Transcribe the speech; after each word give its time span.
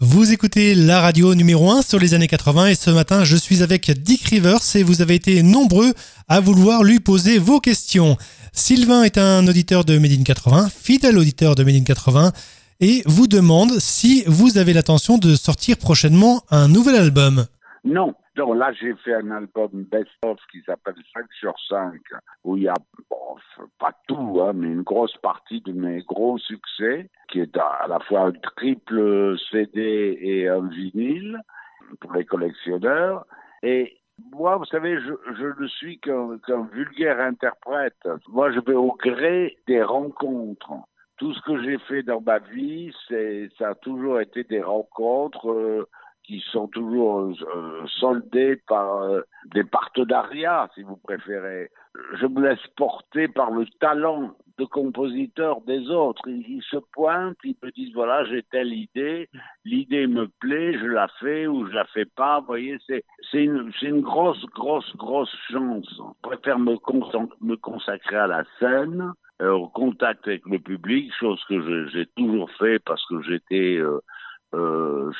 Vous 0.00 0.32
écoutez 0.32 0.74
la 0.74 1.00
radio 1.00 1.36
numéro 1.36 1.70
1 1.70 1.82
sur 1.82 2.00
les 2.00 2.14
années 2.14 2.26
80 2.26 2.66
et 2.66 2.74
ce 2.74 2.90
matin 2.90 3.22
je 3.22 3.36
suis 3.36 3.62
avec 3.62 3.88
Dick 3.92 4.24
Rivers 4.24 4.58
et 4.74 4.82
vous 4.82 5.02
avez 5.02 5.14
été 5.14 5.44
nombreux 5.44 5.92
à 6.26 6.40
vouloir 6.40 6.82
lui 6.82 6.98
poser 6.98 7.38
vos 7.38 7.60
questions. 7.60 8.16
Sylvain 8.52 9.04
est 9.04 9.18
un 9.18 9.46
auditeur 9.46 9.84
de 9.84 9.96
Made 9.98 10.10
in 10.10 10.24
80, 10.24 10.68
fidèle 10.68 11.16
auditeur 11.16 11.54
de 11.54 11.62
Made 11.62 11.76
in 11.76 11.84
80 11.84 12.32
et 12.80 13.02
vous 13.06 13.28
demande 13.28 13.78
si 13.78 14.24
vous 14.26 14.58
avez 14.58 14.72
l'intention 14.72 15.16
de 15.16 15.36
sortir 15.36 15.76
prochainement 15.76 16.42
un 16.50 16.66
nouvel 16.66 16.96
album. 16.96 17.46
Non, 17.84 18.14
donc 18.36 18.56
là, 18.56 18.72
j'ai 18.72 18.94
fait 18.96 19.14
un 19.14 19.30
album 19.30 19.84
best-of 19.84 20.38
qui 20.50 20.60
s'appelle 20.62 20.96
5 21.12 21.24
sur 21.38 21.54
5, 21.68 22.00
où 22.42 22.56
il 22.56 22.64
y 22.64 22.68
a, 22.68 22.74
bon, 23.08 23.36
pas 23.78 23.92
tout, 24.08 24.40
hein, 24.42 24.52
mais 24.54 24.66
une 24.66 24.82
grosse 24.82 25.16
partie 25.18 25.60
de 25.60 25.72
mes 25.72 26.02
gros 26.02 26.38
succès, 26.38 27.10
qui 27.28 27.40
est 27.40 27.56
à, 27.56 27.86
la 27.88 28.00
fois 28.00 28.22
un 28.22 28.32
triple 28.32 29.38
CD 29.50 30.18
et 30.20 30.48
un 30.48 30.66
vinyle 30.66 31.40
pour 32.00 32.12
les 32.12 32.24
collectionneurs. 32.24 33.24
Et 33.62 33.98
moi, 34.32 34.56
vous 34.56 34.64
savez, 34.64 34.98
je, 35.00 35.62
ne 35.62 35.68
suis 35.68 36.00
qu'un 36.00 36.68
vulgaire 36.72 37.20
interprète. 37.20 38.08
Moi, 38.28 38.50
je 38.50 38.60
vais 38.60 38.74
au 38.74 38.92
gré 38.92 39.56
des 39.68 39.82
rencontres. 39.82 40.72
Tout 41.18 41.32
ce 41.34 41.40
que 41.42 41.62
j'ai 41.62 41.78
fait 41.78 42.02
dans 42.02 42.20
ma 42.20 42.40
vie, 42.40 42.92
ça 43.58 43.70
a 43.70 43.74
toujours 43.76 44.20
été 44.20 44.42
des 44.42 44.62
rencontres. 44.62 45.50
Euh, 45.50 45.88
qui 46.24 46.42
sont 46.50 46.68
toujours 46.68 47.20
euh, 47.20 47.86
soldés 48.00 48.56
par 48.66 49.02
euh, 49.02 49.20
des 49.52 49.64
partenariats, 49.64 50.68
si 50.74 50.82
vous 50.82 50.96
préférez. 50.96 51.70
Je 52.14 52.26
me 52.26 52.48
laisse 52.48 52.66
porter 52.76 53.28
par 53.28 53.50
le 53.50 53.66
talent 53.78 54.34
de 54.58 54.64
compositeur 54.64 55.60
des 55.62 55.90
autres. 55.90 56.22
Ils, 56.28 56.62
se 56.70 56.76
pointent, 56.92 57.36
ils 57.44 57.56
me 57.62 57.70
disent 57.70 57.92
voilà, 57.94 58.24
j'ai 58.24 58.42
telle 58.42 58.72
idée, 58.72 59.28
l'idée 59.64 60.06
me 60.06 60.28
plaît, 60.40 60.78
je 60.78 60.86
la 60.86 61.08
fais 61.20 61.46
ou 61.46 61.66
je 61.66 61.72
la 61.72 61.84
fais 61.86 62.04
pas. 62.04 62.40
Vous 62.40 62.46
voyez, 62.46 62.78
c'est 62.86 63.04
une 63.32 63.70
une 63.82 64.00
grosse 64.00 64.44
grosse 64.54 64.96
grosse 64.96 65.34
chance. 65.50 65.88
Je 65.96 66.28
préfère 66.28 66.58
me, 66.58 66.76
consacrer 67.56 68.16
à 68.16 68.26
la 68.26 68.44
scène, 68.58 69.12
euh, 69.42 69.50
au 69.50 69.68
contact 69.68 70.26
avec 70.26 70.46
le 70.46 70.58
public, 70.58 71.12
chose 71.18 71.42
que 71.48 71.88
j'ai 71.88 72.06
toujours 72.16 72.50
fait 72.52 72.78
parce 72.78 73.04
que 73.06 73.20
j'étais 73.22 73.78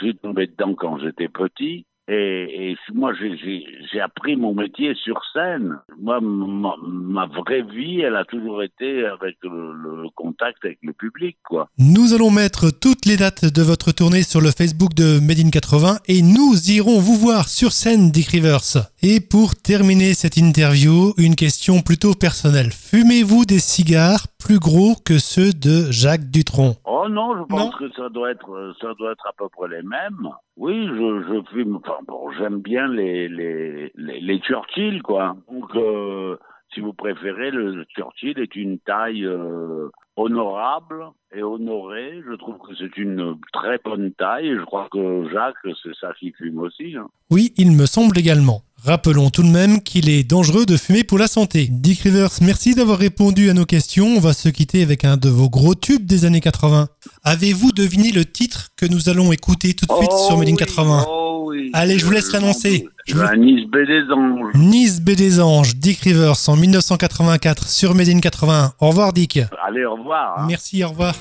j'ai 0.00 0.14
tombé 0.14 0.46
dedans 0.46 0.74
quand 0.74 0.98
j'étais 0.98 1.28
petit. 1.28 1.86
Et, 2.06 2.70
et 2.70 2.76
moi, 2.92 3.12
j'ai 3.14 4.00
appris 4.00 4.36
mon 4.36 4.54
métier 4.54 4.94
sur 4.94 5.22
scène. 5.32 5.78
Moi, 5.98 6.20
ma, 6.20 6.74
ma, 6.82 7.26
vraie 7.26 7.62
vie, 7.62 8.00
elle 8.00 8.16
a 8.16 8.24
toujours 8.24 8.62
été 8.62 9.06
avec 9.06 9.36
le, 9.42 9.72
le, 9.72 10.10
contact 10.14 10.64
avec 10.64 10.78
le 10.82 10.92
public, 10.92 11.38
quoi. 11.42 11.68
Nous 11.78 12.12
allons 12.12 12.30
mettre 12.30 12.70
toutes 12.70 13.06
les 13.06 13.16
dates 13.16 13.46
de 13.46 13.62
votre 13.62 13.90
tournée 13.92 14.22
sur 14.22 14.42
le 14.42 14.50
Facebook 14.50 14.92
de 14.92 15.18
Made 15.18 15.46
in 15.46 15.50
80 15.50 15.96
et 16.08 16.20
nous 16.20 16.70
irons 16.70 16.98
vous 16.98 17.16
voir 17.16 17.48
sur 17.48 17.72
scène, 17.72 18.10
Dick 18.10 18.28
Rivers. 18.28 18.90
Et 19.02 19.20
pour 19.20 19.56
terminer 19.56 20.12
cette 20.12 20.36
interview, 20.36 21.14
une 21.16 21.36
question 21.36 21.80
plutôt 21.80 22.14
personnelle. 22.14 22.70
Fumez-vous 22.70 23.46
des 23.46 23.60
cigares 23.60 24.26
plus 24.38 24.58
gros 24.58 24.94
que 25.06 25.18
ceux 25.18 25.52
de 25.54 25.90
Jacques 25.90 26.30
Dutronc? 26.30 26.76
Oh 26.84 27.08
non, 27.08 27.34
je 27.38 27.42
pense 27.44 27.74
que 27.76 27.90
ça 27.92 28.10
doit 28.10 28.30
être, 28.30 28.74
ça 28.80 28.92
doit 28.98 29.12
être 29.12 29.26
à 29.26 29.32
peu 29.38 29.48
près 29.48 29.68
les 29.68 29.82
mêmes. 29.82 30.28
Oui, 30.56 30.86
je, 30.86 31.24
je 31.28 31.54
fume. 31.54 31.76
Enfin 31.76 31.93
bon, 32.06 32.30
j'aime 32.32 32.60
bien 32.60 32.88
les 32.88 33.28
les 33.28 33.92
les, 33.94 34.38
Churchill, 34.40 35.02
quoi. 35.02 35.36
Donc, 35.50 35.74
euh, 35.76 36.36
si 36.72 36.80
vous 36.80 36.92
préférez, 36.92 37.50
le 37.50 37.84
Churchill 37.84 38.38
est 38.38 38.56
une 38.56 38.78
taille 38.78 39.24
euh, 39.24 39.88
honorable 40.16 41.06
et 41.34 41.42
honorée. 41.42 42.22
Je 42.26 42.34
trouve 42.34 42.58
que 42.58 42.74
c'est 42.76 42.96
une 42.96 43.36
très 43.52 43.78
bonne 43.84 44.12
taille. 44.12 44.54
Je 44.54 44.64
crois 44.64 44.88
que 44.90 45.28
Jacques, 45.30 45.76
c'est 45.82 45.94
ça 46.00 46.12
qui 46.18 46.32
fume 46.32 46.58
aussi. 46.58 46.96
Hein. 46.96 47.08
Oui, 47.30 47.52
il 47.56 47.76
me 47.76 47.86
semble 47.86 48.18
également. 48.18 48.62
Rappelons 48.84 49.30
tout 49.30 49.42
de 49.42 49.48
même 49.48 49.80
qu'il 49.80 50.10
est 50.10 50.24
dangereux 50.24 50.66
de 50.66 50.76
fumer 50.76 51.04
pour 51.04 51.16
la 51.16 51.26
santé. 51.26 51.68
Dick 51.70 52.00
Rivers, 52.00 52.28
merci 52.42 52.74
d'avoir 52.74 52.98
répondu 52.98 53.48
à 53.48 53.54
nos 53.54 53.64
questions. 53.64 54.08
On 54.08 54.20
va 54.20 54.34
se 54.34 54.50
quitter 54.50 54.82
avec 54.82 55.06
un 55.06 55.16
de 55.16 55.30
vos 55.30 55.48
gros 55.48 55.74
tubes 55.74 56.04
des 56.04 56.26
années 56.26 56.42
80. 56.42 56.88
Avez-vous 57.22 57.72
deviné 57.72 58.12
le 58.12 58.26
titre 58.26 58.68
que 58.76 58.84
nous 58.84 59.08
allons 59.08 59.32
écouter 59.32 59.72
tout 59.72 59.86
de 59.86 59.92
suite 59.94 60.10
oh 60.12 60.26
sur 60.26 60.36
Méline 60.36 60.58
80 60.58 61.06
oh 61.08 61.44
oui. 61.48 61.70
Allez, 61.72 61.98
je 61.98 62.04
vous 62.04 62.10
laisse 62.10 62.30
l'annoncer. 62.30 62.86
Je. 63.06 63.14
Nice 63.36 63.66
B 63.70 63.76
des 63.86 64.12
Anges. 64.12 64.54
Nice 64.54 65.00
B 65.00 65.12
des 65.12 65.40
Anges, 65.40 65.76
Dick 65.76 66.00
Rivers 66.00 66.46
en 66.48 66.56
1984 66.56 67.66
sur 67.66 67.94
Méline 67.94 68.20
80. 68.20 68.74
Au 68.80 68.88
revoir 68.88 69.14
Dick. 69.14 69.40
Allez, 69.66 69.86
au 69.86 69.96
revoir. 69.96 70.40
Hein. 70.40 70.46
Merci, 70.46 70.84
au 70.84 70.90
revoir. 70.90 71.14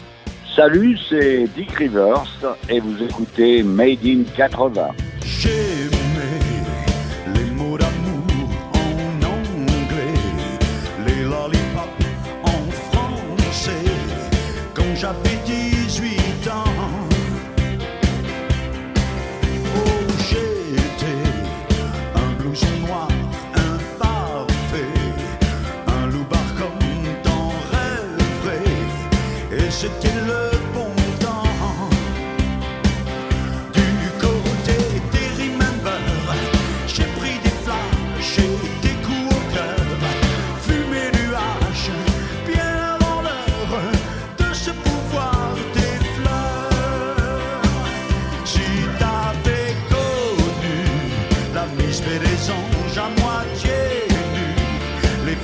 Salut, 0.53 0.97
c'est 1.09 1.47
Dick 1.55 1.71
Rivers 1.71 2.25
et 2.67 2.81
vous 2.81 3.01
écoutez 3.01 3.63
Made 3.63 4.05
in 4.05 4.23
80. 4.35 4.89
j'avais 15.03 15.37
18 15.45 16.47
ans. 16.47 16.63
Oh, 19.75 20.03
j'étais 20.29 21.23
un 22.15 22.31
blouson 22.39 22.77
noir, 22.87 23.09
un 23.53 23.77
parfait, 23.99 24.93
un 25.87 26.05
loupard 26.07 26.51
comme 26.57 27.03
t'en 27.21 27.49
rêverais. 27.73 28.77
Et 29.51 29.69
c'était 29.69 30.12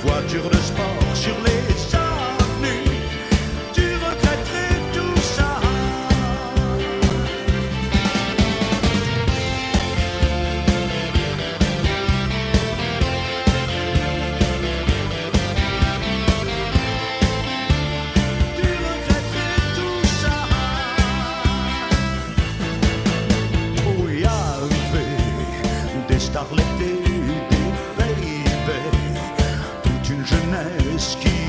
voiture 0.02 0.48
de 0.48 0.56
sport. 0.56 0.99
rescue. 31.00 31.39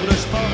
negros 0.00 0.26
para 0.30 0.47